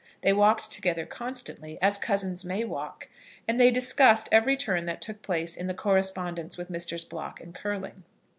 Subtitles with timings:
[0.21, 3.07] They walked together constantly, as cousins may walk,
[3.47, 7.05] and they discussed every turn that took place in the correspondence with Messrs.
[7.05, 8.03] Block and Curling.